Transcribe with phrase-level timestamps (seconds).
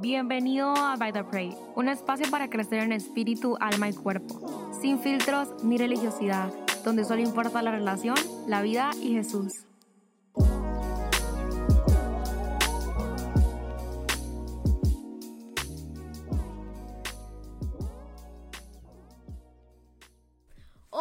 [0.00, 5.00] Bienvenido a By the Pray, un espacio para crecer en espíritu, alma y cuerpo, sin
[5.00, 6.52] filtros ni religiosidad,
[6.84, 8.16] donde solo importa la relación,
[8.46, 9.67] la vida y Jesús.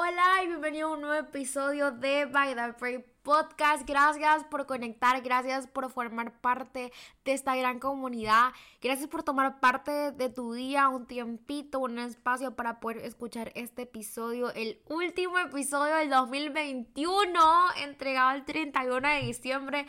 [0.07, 3.85] Hola y bienvenido a un nuevo episodio de By the Pray Podcast.
[3.85, 6.93] Gracias por conectar, gracias por formar parte
[7.25, 8.53] de esta gran comunidad.
[8.81, 13.81] Gracias por tomar parte de tu día, un tiempito, un espacio para poder escuchar este
[13.81, 17.39] episodio, el último episodio del 2021,
[17.83, 19.87] entregado el 31 de diciembre.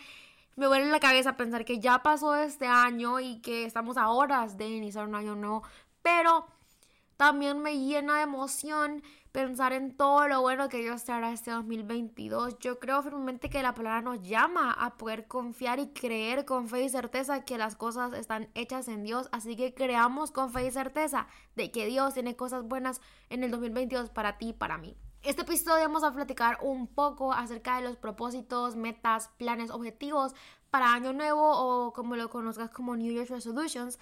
[0.57, 4.57] Me duele la cabeza pensar que ya pasó este año y que estamos a horas
[4.57, 5.63] de iniciar un año nuevo,
[6.03, 6.49] pero
[7.19, 11.51] también me llena de emoción pensar en todo lo bueno que Dios te hará este
[11.51, 12.59] 2022.
[12.59, 16.85] Yo creo firmemente que la palabra nos llama a poder confiar y creer con fe
[16.85, 19.29] y certeza que las cosas están hechas en Dios.
[19.33, 23.51] Así que creamos con fe y certeza de que Dios tiene cosas buenas en el
[23.51, 24.97] 2022 para ti y para mí.
[25.23, 30.33] Este episodio vamos a platicar un poco acerca de los propósitos, metas, planes, objetivos
[30.71, 33.99] para año nuevo o como lo conozcas como New Year's Resolutions.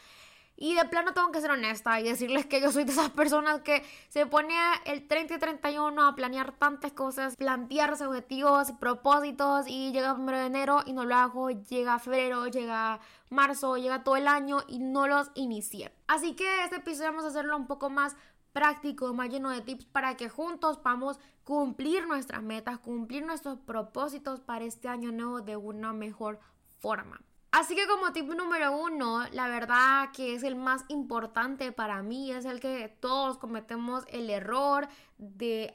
[0.57, 3.61] Y de plano tengo que ser honesta y decirles que yo soy de esas personas
[3.61, 4.55] que se pone
[4.87, 10.47] el 30 y 31 a planear tantas cosas, plantearse objetivos, propósitos y llega 1 de
[10.47, 15.07] enero y no lo hago, llega febrero, llega marzo, llega todo el año y no
[15.07, 15.93] los inicié.
[16.07, 18.17] Así que este episodio vamos a hacerlo un poco más
[18.55, 24.41] práctico, más lleno de tips para que juntos podamos cumplir nuestras metas, cumplir nuestros propósitos
[24.41, 26.41] para este año nuevo de una mejor
[26.79, 27.21] forma.
[27.57, 32.31] Así que como tip número uno, la verdad que es el más importante para mí,
[32.31, 35.75] es el que todos cometemos el error de,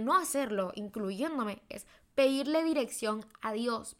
[0.00, 3.98] no hacerlo, incluyéndome, es pedirle dirección a Dios.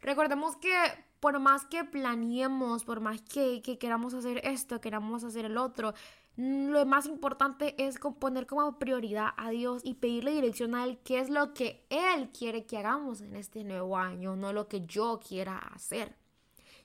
[0.00, 0.74] Recordemos que
[1.20, 5.94] por más que planeemos, por más que, queramos hacer esto, queramos hacer el otro,
[6.36, 11.20] lo más importante es poner como prioridad a Dios y pedirle dirección a Él, qué
[11.20, 15.20] es lo que Él quiere que hagamos en este nuevo año, no lo que yo
[15.20, 16.18] quiera hacer.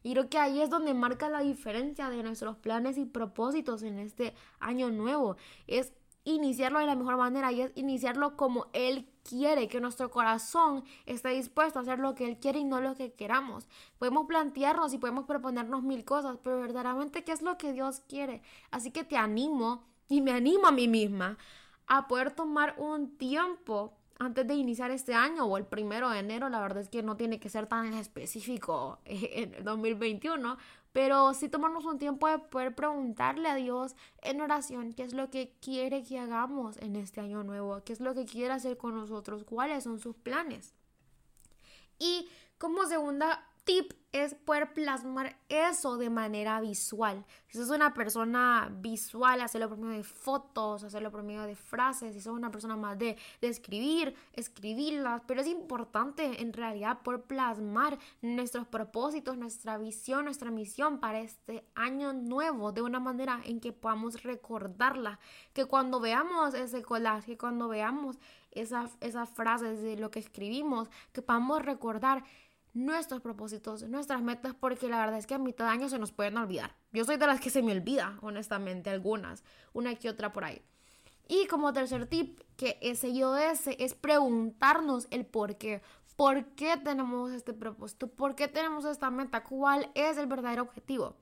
[0.05, 3.97] Y creo que ahí es donde marca la diferencia de nuestros planes y propósitos en
[3.97, 5.35] este año nuevo.
[5.65, 5.93] Es
[6.23, 11.29] iniciarlo de la mejor manera y es iniciarlo como Él quiere, que nuestro corazón esté
[11.29, 13.67] dispuesto a hacer lo que Él quiere y no lo que queramos.
[13.97, 18.43] Podemos plantearnos y podemos proponernos mil cosas, pero verdaderamente qué es lo que Dios quiere.
[18.69, 21.39] Así que te animo y me animo a mí misma
[21.87, 26.49] a poder tomar un tiempo antes de iniciar este año o el primero de enero,
[26.49, 30.57] la verdad es que no tiene que ser tan específico en el 2021,
[30.93, 35.29] pero sí tomarnos un tiempo de poder preguntarle a Dios en oración qué es lo
[35.29, 38.95] que quiere que hagamos en este año nuevo, qué es lo que quiere hacer con
[38.95, 40.73] nosotros, cuáles son sus planes.
[41.99, 47.25] Y como segunda tip es poder plasmar eso de manera visual.
[47.47, 52.13] Si sos una persona visual, hacerlo por medio de fotos, hacerlo por medio de frases.
[52.13, 55.21] Si sos una persona más de, de escribir, escribirlas.
[55.27, 61.65] Pero es importante en realidad poder plasmar nuestros propósitos, nuestra visión, nuestra misión para este
[61.75, 65.19] año nuevo de una manera en que podamos recordarla.
[65.51, 68.17] Que cuando veamos ese collage, que cuando veamos
[68.51, 72.23] esas, esas frases de lo que escribimos, que podamos recordar
[72.75, 76.11] nuestros propósitos, nuestras metas, porque la verdad es que a mitad de año se nos
[76.11, 76.75] pueden olvidar.
[76.91, 79.43] Yo soy de las que se me olvida, honestamente, algunas,
[79.73, 80.61] una que otra por ahí.
[81.27, 85.81] Y como tercer tip que he seguido ese es preguntarnos el por qué.
[86.15, 88.07] ¿Por qué tenemos este propósito?
[88.07, 89.43] ¿Por qué tenemos esta meta?
[89.43, 91.15] ¿Cuál es el verdadero objetivo?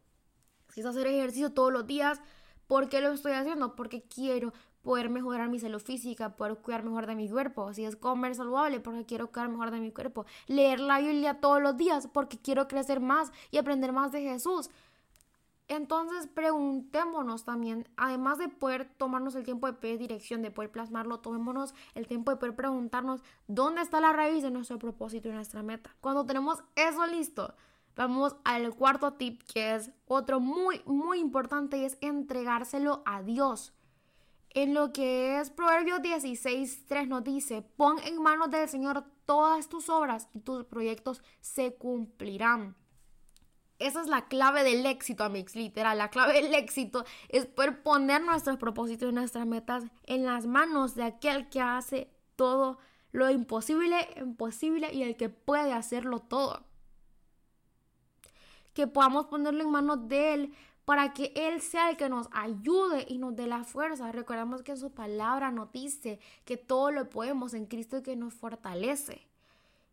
[0.70, 2.20] Si es hacer ejercicio todos los días,
[2.68, 3.76] ¿por qué lo estoy haciendo?
[3.76, 4.54] Porque quiero,
[4.84, 8.80] poder mejorar mi salud física, poder cuidar mejor de mi cuerpo, si es comer saludable
[8.80, 12.68] porque quiero cuidar mejor de mi cuerpo, leer la Biblia todos los días porque quiero
[12.68, 14.70] crecer más y aprender más de Jesús.
[15.70, 21.22] Entonces preguntémonos también, además de poder tomarnos el tiempo de pedir dirección, de poder plasmarlo,
[21.22, 25.64] tomémonos el tiempo de poder preguntarnos dónde está la raíz de nuestro propósito y nuestra
[25.64, 25.96] meta.
[26.02, 27.56] Cuando tenemos eso listo,
[27.96, 33.74] vamos al cuarto tip que es otro muy, muy importante y es entregárselo a Dios.
[34.56, 39.68] En lo que es Proverbios 16, 3 nos dice, pon en manos del Señor todas
[39.68, 42.76] tus obras y tus proyectos se cumplirán.
[43.80, 45.98] Esa es la clave del éxito, amigos, literal.
[45.98, 50.94] La clave del éxito es poder poner nuestros propósitos y nuestras metas en las manos
[50.94, 52.78] de aquel que hace todo
[53.12, 56.64] lo imposible, imposible y el que puede hacerlo todo.
[58.74, 60.54] Que podamos ponerlo en manos de Él
[60.86, 64.12] para que Él sea el que nos ayude y nos dé la fuerza.
[64.12, 69.28] Recordemos que su palabra nos dice que todo lo podemos en Cristo que nos fortalece.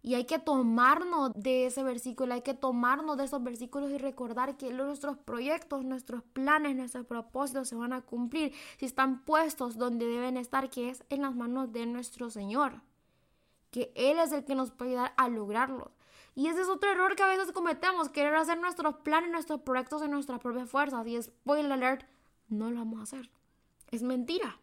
[0.03, 4.57] Y hay que tomarnos de ese versículo, hay que tomarnos de esos versículos y recordar
[4.57, 10.07] que nuestros proyectos, nuestros planes, nuestros propósitos se van a cumplir si están puestos donde
[10.07, 12.81] deben estar, que es en las manos de nuestro Señor.
[13.71, 15.91] Que Él es el que nos puede ayudar a lograrlos.
[16.35, 20.03] Y ese es otro error que a veces cometemos, querer hacer nuestros planes, nuestros proyectos
[20.03, 21.07] en nuestras propias fuerzas.
[21.07, 22.07] Y spoiler alert,
[22.49, 23.31] no lo vamos a hacer.
[23.91, 24.59] Es mentira.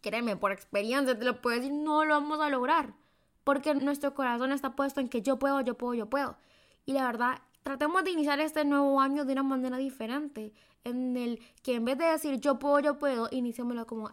[0.00, 2.94] Créeme, por experiencia te lo puedo decir, no lo vamos a lograr
[3.48, 6.36] porque nuestro corazón está puesto en que yo puedo, yo puedo, yo puedo.
[6.84, 10.52] Y la verdad, tratemos de iniciar este nuevo año de una manera diferente,
[10.84, 14.10] en el que en vez de decir yo puedo, yo puedo, iniciémoslo como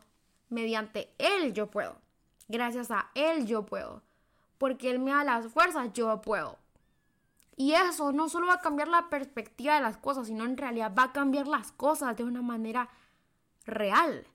[0.47, 1.97] mediante Él yo puedo.
[2.47, 4.03] Gracias a Él yo puedo.
[4.57, 6.57] Porque Él me da las fuerzas, yo puedo.
[7.57, 10.93] Y eso no solo va a cambiar la perspectiva de las cosas, sino en realidad
[10.97, 12.89] va a cambiar las cosas de una manera
[13.65, 14.27] real.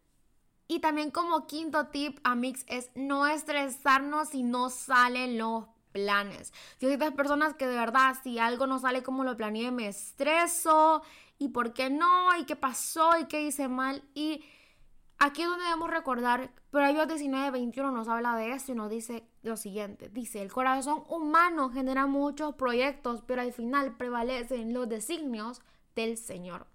[0.68, 6.52] Y también como quinto tip, Amix, es no estresarnos si no salen los planes.
[6.78, 9.70] Yo soy de las personas que de verdad, si algo no sale como lo planeé,
[9.70, 11.02] me estreso.
[11.38, 12.36] ¿Y por qué no?
[12.38, 13.18] ¿Y qué pasó?
[13.18, 14.02] ¿Y qué hice mal?
[14.14, 14.44] Y
[15.20, 19.22] aquí es donde debemos recordar, Proverbios 19, 21 nos habla de eso y nos dice
[19.42, 20.08] lo siguiente.
[20.08, 25.60] Dice, el corazón humano genera muchos proyectos, pero al final prevalecen los designios
[25.94, 26.66] del Señor.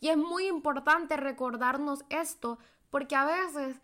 [0.00, 2.58] Y es muy importante recordarnos esto
[2.90, 3.80] porque a veces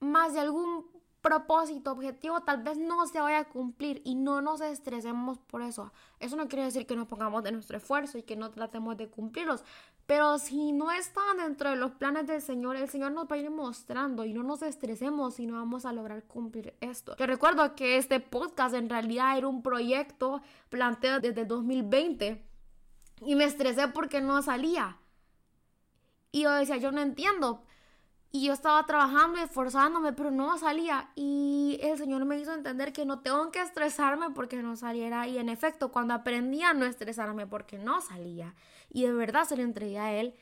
[0.00, 0.86] más de algún
[1.26, 5.92] propósito, objetivo, tal vez no se vaya a cumplir y no nos estresemos por eso.
[6.20, 9.08] Eso no quiere decir que nos pongamos de nuestro esfuerzo y que no tratemos de
[9.08, 9.64] cumplirlos.
[10.06, 13.38] Pero si no están dentro de los planes del Señor, el Señor nos va a
[13.38, 17.16] ir mostrando y no nos estresemos si no vamos a lograr cumplir esto.
[17.16, 22.40] Yo recuerdo que este podcast en realidad era un proyecto planteado desde 2020
[23.22, 24.96] y me estresé porque no salía.
[26.30, 27.64] Y yo decía, yo no entiendo,
[28.32, 31.10] y yo estaba trabajando y esforzándome, pero no salía.
[31.14, 35.26] Y el Señor me hizo entender que no tengo que estresarme porque no saliera.
[35.26, 38.54] Y en efecto, cuando aprendí a no estresarme porque no salía,
[38.90, 40.34] y de verdad se le entregué a Él,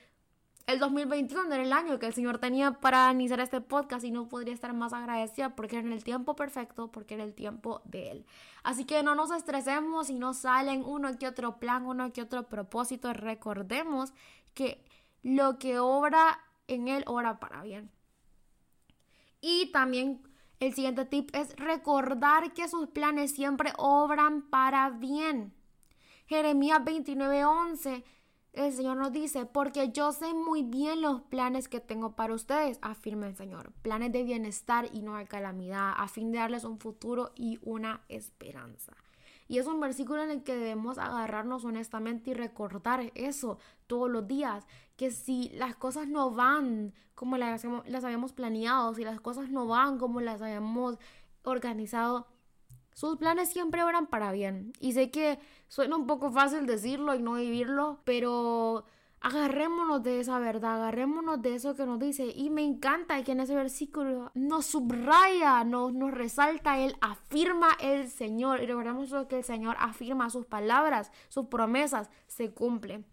[0.67, 4.29] el 2021 era el año que el Señor tenía para iniciar este podcast y no
[4.29, 8.11] podría estar más agradecida porque era en el tiempo perfecto, porque era el tiempo de
[8.11, 8.27] Él.
[8.63, 12.49] Así que no nos estresemos si no salen uno que otro plan, uno que otro
[12.49, 13.13] propósito.
[13.13, 14.15] Recordemos
[14.55, 14.83] que
[15.23, 17.91] lo que obra en Él ora para bien.
[19.41, 20.23] Y también
[20.61, 25.53] el siguiente tip es recordar que sus planes siempre obran para bien.
[26.27, 28.05] Jeremías 29:11,
[28.55, 32.79] el Señor nos dice, porque yo sé muy bien los planes que tengo para ustedes,
[32.83, 36.79] afirma el Señor, planes de bienestar y no de calamidad, a fin de darles un
[36.79, 38.95] futuro y una esperanza.
[39.47, 44.27] Y es un versículo en el que debemos agarrarnos honestamente y recordar eso todos los
[44.27, 49.51] días, que si las cosas no van como las, las habíamos planeado, si las cosas
[49.51, 50.99] no van como las habíamos
[51.43, 52.27] organizado,
[52.95, 54.73] sus planes siempre oran para bien.
[54.81, 55.39] Y sé que
[55.69, 58.85] suena un poco fácil decirlo y no vivirlo, pero
[59.25, 62.27] agarrémonos de esa verdad, agarrémonos de eso que nos dice.
[62.27, 68.11] Y me encanta que en ese versículo nos subraya, nos, nos resalta, Él afirma el
[68.11, 68.63] Señor.
[68.63, 73.07] Y recordemos que el Señor afirma sus palabras, sus promesas se cumplen.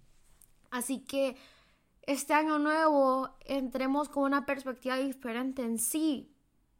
[0.69, 1.37] Así que
[2.01, 6.35] este año nuevo entremos con una perspectiva diferente en sí,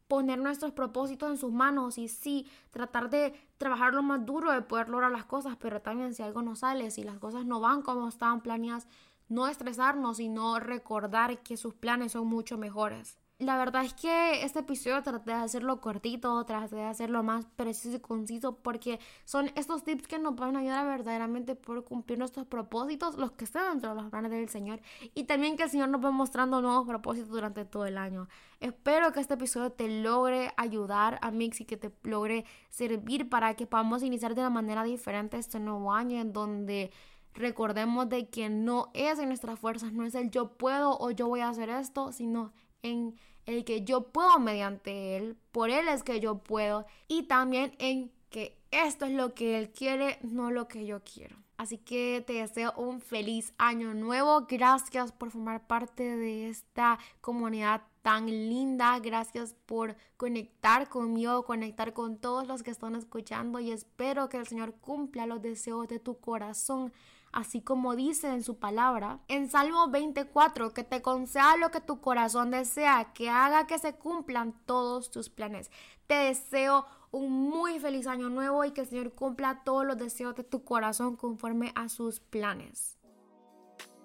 [0.10, 4.62] poner nuestros propósitos en sus manos y sí, tratar de trabajar lo más duro de
[4.62, 7.82] poder lograr las cosas, pero también si algo no sale, si las cosas no van
[7.82, 8.90] como estaban planeadas,
[9.32, 13.18] no estresarnos, sino recordar que sus planes son mucho mejores.
[13.40, 17.96] La verdad es que este episodio traté de hacerlo cortito, traté de hacerlo más preciso
[17.96, 22.46] y conciso porque son estos tips que nos van a ayudar verdaderamente por cumplir nuestros
[22.46, 24.80] propósitos, los que están dentro de los planes del Señor
[25.16, 28.28] y también que el Señor nos va mostrando nuevos propósitos durante todo el año.
[28.60, 33.56] Espero que este episodio te logre ayudar a Mix y que te logre servir para
[33.56, 36.92] que podamos iniciar de una manera diferente este nuevo año en donde
[37.34, 41.28] recordemos de que no es en nuestras fuerzas, no es el yo puedo o yo
[41.28, 46.04] voy a hacer esto, sino en el que yo puedo mediante Él, por Él es
[46.04, 50.68] que yo puedo, y también en que esto es lo que Él quiere, no lo
[50.68, 51.42] que yo quiero.
[51.62, 54.48] Así que te deseo un feliz año nuevo.
[54.50, 58.98] Gracias por formar parte de esta comunidad tan linda.
[58.98, 64.48] Gracias por conectar conmigo, conectar con todos los que están escuchando y espero que el
[64.48, 66.92] Señor cumpla los deseos de tu corazón
[67.34, 69.20] así como dice en su palabra.
[69.28, 73.94] En Salmo 24, que te conceda lo que tu corazón desea, que haga que se
[73.94, 75.72] cumplan todos tus planes.
[76.08, 80.36] Te deseo un muy feliz año nuevo y que el Señor cumpla todos los deseos
[80.36, 82.98] de tu corazón conforme a sus planes.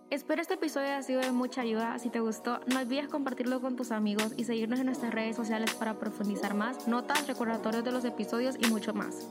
[0.08, 1.98] Espero este episodio haya sido de mucha ayuda.
[1.98, 5.74] Si te gustó, no olvides compartirlo con tus amigos y seguirnos en nuestras redes sociales
[5.74, 9.26] para profundizar más, notas, recordatorios de los episodios y mucho más.